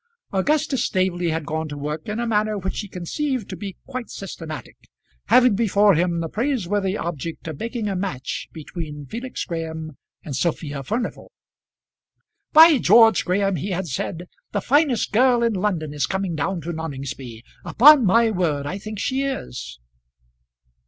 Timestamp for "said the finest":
13.85-15.11